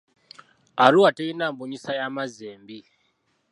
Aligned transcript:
Arua 0.83 1.09
terina 1.15 1.45
mbunyisa 1.53 1.91
y'amazzi 1.97 2.43
embi. 2.53 2.79